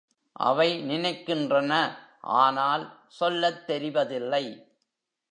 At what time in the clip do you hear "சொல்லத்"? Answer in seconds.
3.07-3.63